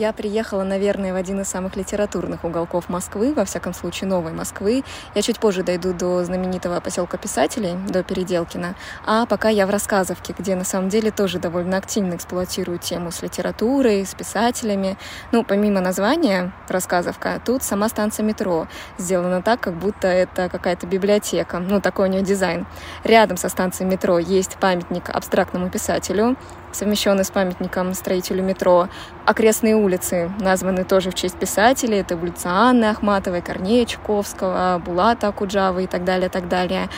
[0.00, 4.82] Я приехала, наверное, в один из самых литературных уголков Москвы, во всяком случае, новой Москвы.
[5.14, 8.76] Я чуть позже дойду до знаменитого поселка писателей, до Переделкина.
[9.04, 13.20] А пока я в Рассказовке, где на самом деле тоже довольно активно эксплуатирую тему с
[13.20, 14.96] литературой, с писателями.
[15.32, 21.58] Ну, помимо названия Рассказовка, тут сама станция метро сделана так, как будто это какая-то библиотека.
[21.58, 22.66] Ну, такой у нее дизайн.
[23.04, 26.38] Рядом со станцией метро есть памятник абстрактному писателю,
[26.72, 28.88] совмещенный с памятником строителю метро.
[29.26, 31.98] Окрестные улицы названы тоже в честь писателей.
[31.98, 36.88] Это улица Анны Ахматовой, Корнея Чуковского, Булата Акуджавы и так далее, так далее.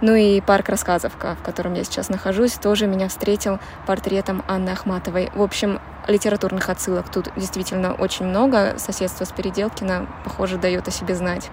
[0.00, 5.30] Ну и парк Рассказовка, в котором я сейчас нахожусь, тоже меня встретил портретом Анны Ахматовой.
[5.34, 8.74] В общем, литературных отсылок тут действительно очень много.
[8.76, 11.50] Соседство с Переделкино, похоже, дает о себе знать.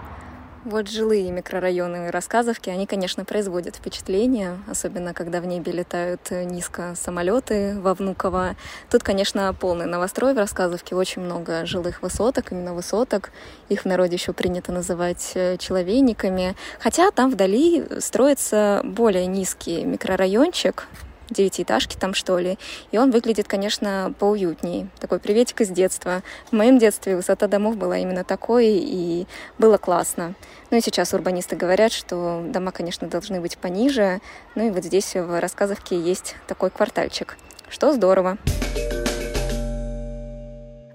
[0.63, 7.80] Вот жилые микрорайоны рассказовки, они, конечно, производят впечатление, особенно когда в небе летают низко самолеты
[7.80, 8.56] во Внуково.
[8.91, 13.32] Тут, конечно, полный новострой в рассказовке, очень много жилых высоток, именно высоток.
[13.69, 16.56] Их в народе еще принято называть э, человейниками.
[16.80, 20.88] Хотя там вдали строится более низкий микрорайончик,
[21.32, 22.58] девятиэтажки там, что ли.
[22.91, 24.89] И он выглядит, конечно, поуютней.
[25.00, 26.24] Такой приветик из детства.
[26.52, 30.36] В моем детстве высота домов была именно такой, и было классно.
[30.70, 34.22] Ну и сейчас урбанисты говорят, что дома, конечно, должны быть пониже.
[34.56, 37.38] Ну и вот здесь в Рассказовке есть такой квартальчик,
[37.70, 38.38] что здорово.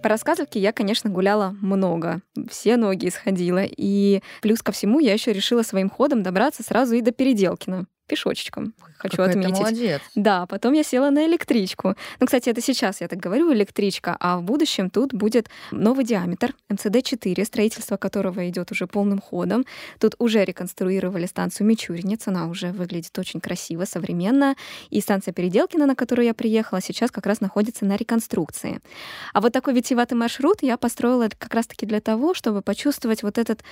[0.06, 2.20] По рассказовке я, конечно, гуляла много.
[2.48, 3.64] Все ноги исходила.
[3.64, 7.86] И плюс ко всему я еще решила своим ходом добраться сразу и до Переделкина.
[8.06, 9.60] Пешочком, хочу Какая ты отметить.
[9.60, 10.00] молодец.
[10.14, 11.94] Да, потом я села на электричку.
[12.20, 16.54] Ну, кстати, это сейчас я так говорю, электричка, а в будущем тут будет новый диаметр
[16.70, 19.64] МЦД-4, строительство которого идет уже полным ходом.
[19.98, 24.54] Тут уже реконструировали станцию Мичуринец, она уже выглядит очень красиво, современно.
[24.90, 28.80] И станция Переделкина, на которую я приехала, сейчас как раз находится на реконструкции.
[29.32, 33.64] А вот такой витиеватый маршрут я построила как раз-таки для того, чтобы почувствовать вот этот,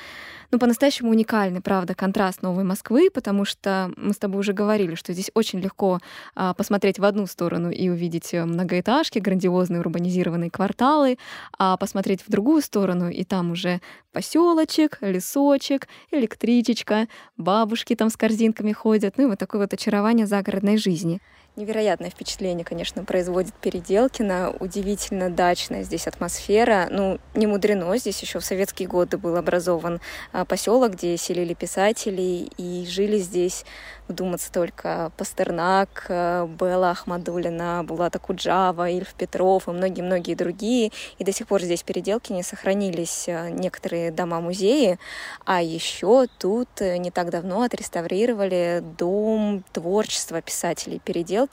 [0.50, 5.12] ну, по-настоящему уникальный, правда, контраст Новой Москвы, потому что мы с тобой уже говорили, что
[5.12, 6.00] здесь очень легко
[6.34, 11.18] а, посмотреть в одну сторону и увидеть э, многоэтажки, грандиозные урбанизированные кварталы,
[11.58, 13.80] а посмотреть в другую сторону, и там уже
[14.12, 20.76] поселочек, лесочек, электричечка, бабушки там с корзинками ходят, ну и вот такое вот очарование загородной
[20.76, 21.20] жизни.
[21.56, 24.52] Невероятное впечатление, конечно, производит Переделкино.
[24.58, 26.88] Удивительно дачная здесь атмосфера.
[26.90, 27.96] Ну, не мудрено.
[27.96, 30.00] Здесь еще в советские годы был образован
[30.32, 33.64] а, поселок, где селили писатели и жили здесь
[34.08, 40.90] вдуматься только Пастернак, э, Белла Ахмадулина, Булата Куджава, Ильф Петров и многие-многие другие.
[41.18, 44.98] И до сих пор здесь переделки не сохранились э, некоторые дома-музеи.
[45.46, 51.43] А еще тут э, не так давно отреставрировали дом творчества писателей Переделкина.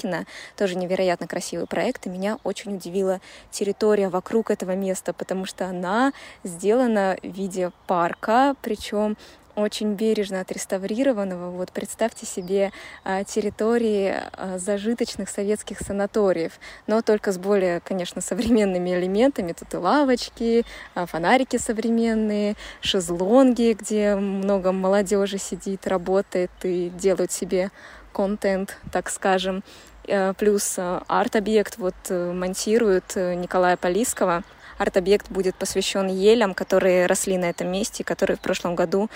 [0.57, 2.07] Тоже невероятно красивый проект.
[2.07, 8.55] И меня очень удивила территория вокруг этого места, потому что она сделана в виде парка,
[8.61, 9.17] причем
[9.55, 11.51] очень бережно отреставрированного.
[11.51, 12.71] Вот представьте себе
[13.03, 19.53] а, территории а, зажиточных советских санаториев, но только с более, конечно, современными элементами.
[19.53, 27.71] Тут и лавочки, а, фонарики современные, шезлонги, где много молодежи сидит, работает и делают себе
[28.11, 29.63] контент, так скажем.
[30.37, 34.43] Плюс арт-объект вот э, монтируют э, Николая Полиского—
[34.81, 39.09] арт-объект будет посвящен елям, которые росли на этом месте, которые в прошлом году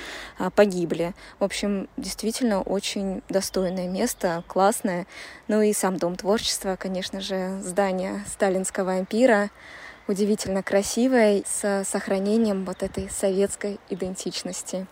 [0.56, 1.14] погибли.
[1.40, 5.08] В общем, действительно очень достойное место, классное.
[5.48, 9.50] Ну и сам Дом творчества, конечно же, здание сталинского ампира,
[10.08, 14.86] удивительно красивое, с сохранением вот этой советской идентичности.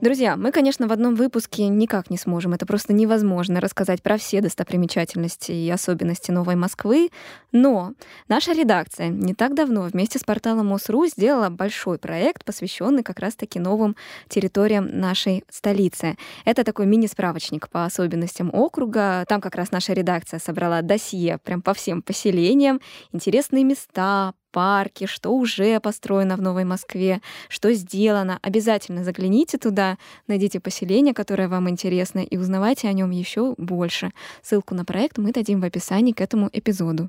[0.00, 4.40] Друзья, мы, конечно, в одном выпуске никак не сможем, это просто невозможно рассказать про все
[4.40, 7.10] достопримечательности и особенности Новой Москвы,
[7.50, 7.94] но
[8.28, 13.58] наша редакция не так давно вместе с порталом МОСРУ сделала большой проект, посвященный как раз-таки
[13.58, 13.96] новым
[14.28, 16.16] территориям нашей столицы.
[16.44, 19.24] Это такой мини-справочник по особенностям округа.
[19.28, 22.80] Там как раз наша редакция собрала досье прям по всем поселениям,
[23.10, 28.40] интересные места, парки, что уже построено в Новой Москве, что сделано.
[28.42, 34.10] Обязательно загляните туда, найдите поселение, которое вам интересно, и узнавайте о нем еще больше.
[34.42, 37.08] Ссылку на проект мы дадим в описании к этому эпизоду.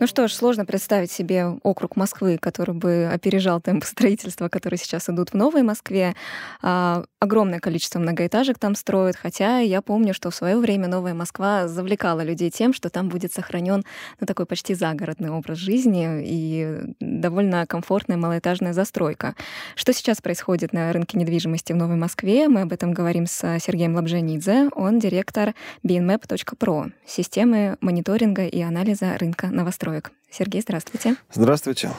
[0.00, 5.10] Ну что ж, сложно представить себе округ Москвы, который бы опережал темпы строительства, которые сейчас
[5.10, 6.14] идут в Новой Москве.
[6.62, 11.68] А, огромное количество многоэтажек там строят, хотя я помню, что в свое время Новая Москва
[11.68, 13.84] завлекала людей тем, что там будет сохранен
[14.18, 19.34] ну, такой почти загородный образ жизни и довольно комфортная малоэтажная застройка.
[19.74, 22.48] Что сейчас происходит на рынке недвижимости в Новой Москве?
[22.48, 24.70] Мы об этом говорим с Сергеем Лабженидзе.
[24.74, 30.12] Он директор bnmap.pro, системы мониторинга и анализа рынка новостроек новостроек.
[30.30, 31.16] Сергей, здравствуйте.
[31.32, 31.90] Здравствуйте.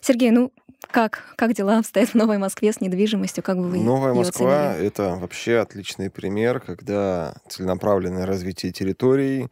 [0.00, 0.52] Сергей, ну
[0.90, 3.42] как, как дела обстоят в Новой Москве с недвижимостью?
[3.42, 9.48] Как бы вы Новая Москва это вообще отличный пример, когда целенаправленное развитие территорий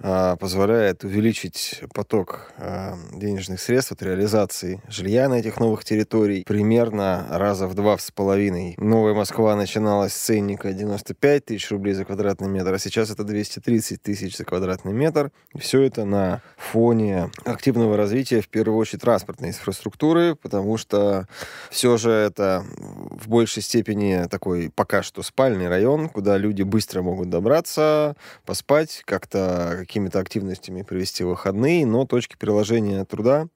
[0.00, 7.26] а, позволяет увеличить поток а, денежных средств от реализации жилья на этих новых территорий примерно
[7.30, 8.74] раза в два с половиной.
[8.78, 14.02] Новая Москва начиналась с ценника 95 тысяч рублей за квадратный метр, а сейчас это 230
[14.02, 15.30] тысяч за квадратный метр.
[15.54, 21.26] И все это на фоне активного развития, в первую очередь, транспортной инфраструктуры, потому что
[21.70, 27.30] все же это в большей степени такой пока что спальный район, куда люди быстро могут
[27.30, 33.48] добраться, поспать, как-то какими-то активностями провести выходные, но точки приложения труда,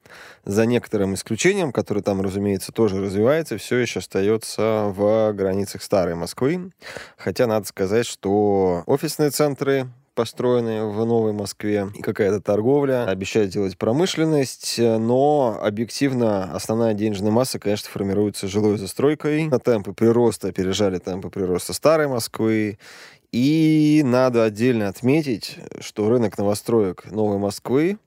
[0.45, 6.71] за некоторым исключением, который там, разумеется, тоже развивается, все еще остается в границах старой Москвы.
[7.17, 13.79] Хотя надо сказать, что офисные центры построенные в Новой Москве, и какая-то торговля, обещают делать
[13.79, 19.47] промышленность, но объективно основная денежная масса, конечно, формируется жилой застройкой.
[19.47, 22.79] На темпы прироста опережали темпы прироста старой Москвы,
[23.31, 27.99] и надо отдельно отметить, что рынок новостроек Новой Москвы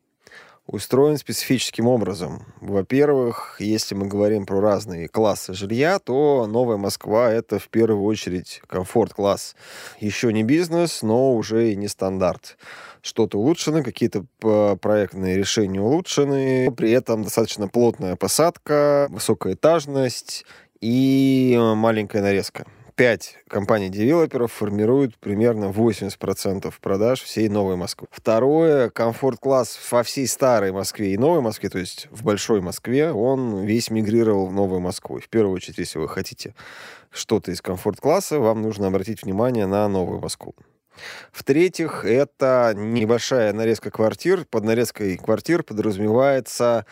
[0.71, 2.43] устроен специфическим образом.
[2.61, 8.61] Во-первых, если мы говорим про разные классы жилья, то Новая Москва— это в первую очередь
[8.67, 9.55] комфорт-класс.
[9.99, 12.57] Еще не бизнес, но уже и не стандарт
[13.01, 14.25] что-то улучшено, какие-то
[14.77, 20.45] проектные решения улучшены, при этом достаточно плотная посадка, высокая этажность
[20.81, 22.67] и маленькая нарезка.
[22.99, 28.09] 5 компаний-девелоперов формируют примерно 80% продаж всей Новой Москвы.
[28.11, 33.63] Второе, комфорт-класс во всей старой Москве и Новой Москве, то есть в Большой Москве, он
[33.63, 35.17] весь мигрировал в Новую Москву.
[35.21, 36.53] в первую очередь, если вы хотите
[37.09, 40.53] что-то из комфорт-класса, вам нужно обратить внимание на Новую Москву.
[41.31, 44.43] В-третьих, это небольшая нарезка квартир.
[44.43, 46.85] Под нарезкой квартир подразумевается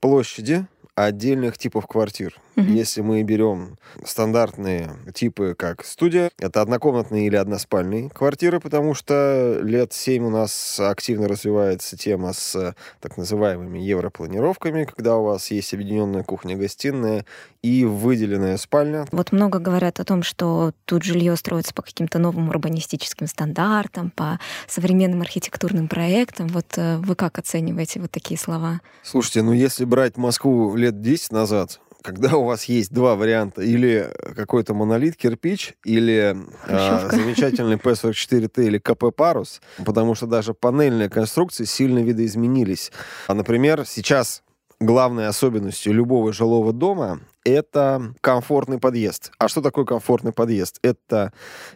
[0.00, 2.38] площади, отдельных типов квартир.
[2.56, 2.66] Угу.
[2.66, 9.92] Если мы берем стандартные типы, как студия, это однокомнатные или односпальные квартиры, потому что лет
[9.92, 16.22] 7 у нас активно развивается тема с так называемыми европланировками, когда у вас есть объединенная
[16.22, 17.26] кухня-гостиная
[17.62, 19.06] и выделенная спальня.
[19.12, 24.40] Вот много говорят о том, что тут жилье строится по каким-то новым урбанистическим стандартам, по
[24.66, 26.48] современным архитектурным проектам.
[26.48, 28.80] Вот э, вы как оцениваете вот такие слова?
[29.02, 34.12] Слушайте, ну если брать Москву лет 10 назад, когда у вас есть два варианта, или
[34.36, 36.36] какой-то монолит, кирпич, или
[36.68, 42.92] э, замечательный P44T или КП Парус, потому что даже панельные конструкции сильно видоизменились.
[43.26, 44.44] А, например, сейчас
[44.78, 49.32] главной особенностью любого жилого дома это комфортный подъезд.
[49.38, 50.78] А что такое комфортный подъезд?
[50.82, 51.32] Это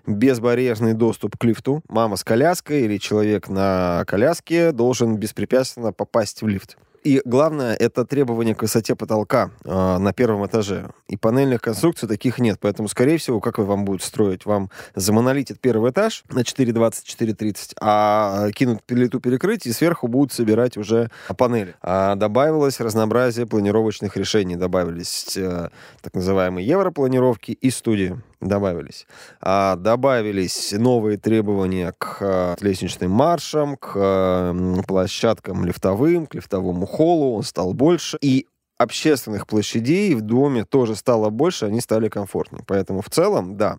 [0.07, 1.83] безбарьерный доступ к лифту.
[1.89, 6.77] Мама с коляской или человек на коляске должен беспрепятственно попасть в лифт.
[7.03, 10.91] И главное, это требование к высоте потолка э, на первом этаже.
[11.11, 12.59] И панельных конструкций таких нет.
[12.61, 14.47] Поэтому, скорее всего, как вам будут строить?
[14.47, 21.11] Вам замонолитят первый этаж на 4,20-4,30, а кинут плиту перекрытия и сверху будут собирать уже
[21.37, 21.75] панели.
[21.83, 24.55] А добавилось разнообразие планировочных решений.
[24.55, 29.07] Добавились э, так называемые европланировки и студии добавились.
[29.41, 37.35] А, добавились новые требования к а, лестничным маршам, к а, площадкам лифтовым, к лифтовому холлу.
[37.35, 38.17] Он стал больше.
[38.21, 38.47] И
[38.81, 42.65] общественных площадей в доме тоже стало больше, они стали комфортнее.
[42.67, 43.77] Поэтому в целом, да,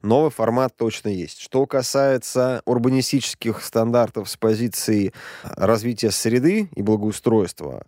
[0.00, 1.40] новый формат точно есть.
[1.40, 7.84] Что касается урбанистических стандартов с позиции развития среды и благоустройства,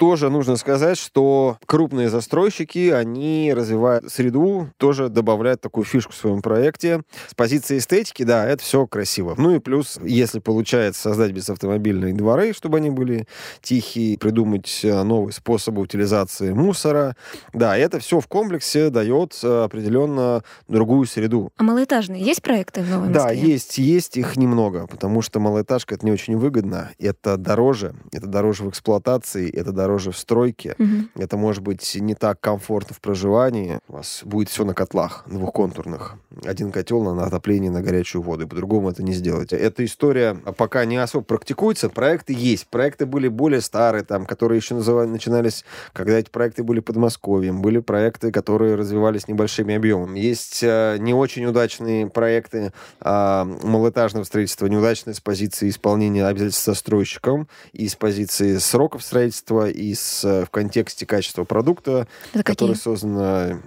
[0.00, 6.40] тоже нужно сказать, что крупные застройщики, они развивают среду, тоже добавляют такую фишку в своем
[6.40, 7.02] проекте.
[7.28, 9.34] С позиции эстетики, да, это все красиво.
[9.36, 13.26] Ну и плюс, если получается создать безавтомобильные дворы, чтобы они были
[13.60, 17.14] тихие, придумать э, новые способы утилизации мусора,
[17.52, 21.52] да, это все в комплексе дает э, определенно другую среду.
[21.58, 23.22] А малоэтажные есть проекты в Новой Москве?
[23.22, 28.26] Да, есть, есть их немного, потому что малоэтажка это не очень выгодно, это дороже, это
[28.26, 30.76] дороже в эксплуатации, это дороже дороже в стройке.
[30.78, 31.22] Угу.
[31.22, 33.80] Это может быть не так комфортно в проживании.
[33.88, 36.14] У вас будет все на котлах двухконтурных.
[36.44, 38.46] Один котел на отопление на горячую воду.
[38.46, 39.52] По-другому это не сделать.
[39.52, 41.88] Эта история пока не особо практикуется.
[41.88, 42.68] Проекты есть.
[42.68, 47.62] Проекты были более старые, там, которые еще называли, начинались, когда эти проекты были под Подмосковьем.
[47.62, 50.20] Были проекты, которые развивались небольшими объемами.
[50.20, 57.48] Есть э, не очень удачные проекты э, малоэтажного строительства, неудачные с позиции исполнения обязательств застройщиком
[57.72, 62.82] и с позиции сроков строительства, и с, э, в контексте качества продукта, Это который какие?
[62.82, 63.62] создан,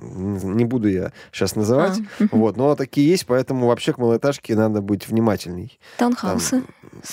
[0.56, 4.82] не буду я сейчас называть, а, вот, но такие есть, поэтому вообще к малоэтажке надо
[4.82, 5.80] быть внимательней.
[5.97, 6.64] Таунхаусы?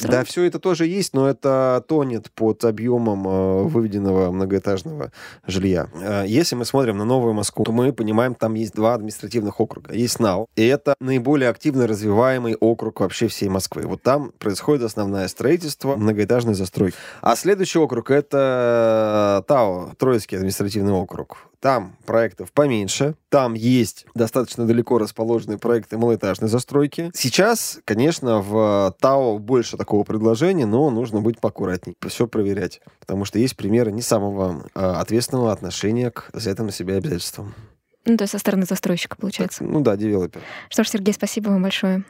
[0.00, 5.12] Там, да, все это тоже есть, но это тонет под объемом э, выведенного многоэтажного
[5.46, 5.88] жилья.
[5.94, 9.94] Э, если мы смотрим на Новую Москву, то мы понимаем, там есть два административных округа.
[9.94, 13.82] Есть НАУ, и это наиболее активно развиваемый округ вообще всей Москвы.
[13.86, 16.96] Вот там происходит основное строительство многоэтажной застройки.
[17.22, 21.38] А следующий округ— это Э, ТАО, Троицкий административный округ.
[21.60, 27.10] Там проектов поменьше, там есть достаточно далеко расположенные проекты малоэтажной застройки.
[27.14, 33.38] Сейчас, конечно, в ТАО больше такого предложения, но нужно быть поаккуратней, все проверять, потому что
[33.38, 37.54] есть примеры не самого э, ответственного отношения к взятым на себя обязательствам.
[38.06, 39.58] Ну, то есть со стороны застройщика, получается.
[39.58, 40.40] Так, ну да, девелопер.
[40.70, 42.04] Что ж, Сергей, спасибо вам большое.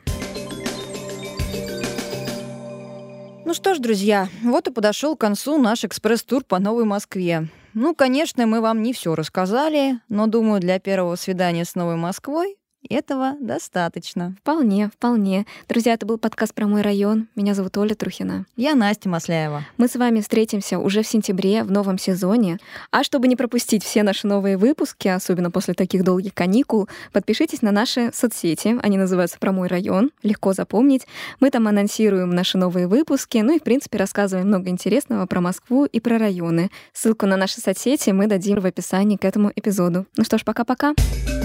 [3.50, 7.48] Ну что ж, друзья, вот и подошел к концу наш экспресс-тур по Новой Москве.
[7.74, 12.59] Ну, конечно, мы вам не все рассказали, но думаю, для первого свидания с Новой Москвой
[12.88, 14.34] Этого достаточно.
[14.40, 15.46] Вполне, вполне.
[15.68, 17.28] Друзья, это был подкаст про мой район.
[17.36, 18.46] Меня зовут Оля Трухина.
[18.56, 19.64] Я Настя Масляева.
[19.76, 22.58] Мы с вами встретимся уже в сентябре в новом сезоне.
[22.90, 27.70] А чтобы не пропустить все наши новые выпуски, особенно после таких долгих каникул, подпишитесь на
[27.70, 28.78] наши соцсети.
[28.82, 30.10] Они называются «Про мой район».
[30.22, 31.06] Легко запомнить.
[31.38, 35.84] Мы там анонсируем наши новые выпуски, ну и, в принципе, рассказываем много интересного про Москву
[35.84, 36.70] и про районы.
[36.92, 40.06] Ссылку на наши соцсети мы дадим в описании к этому эпизоду.
[40.16, 40.94] Ну что ж, пока-пока.
[40.94, 41.39] Пока.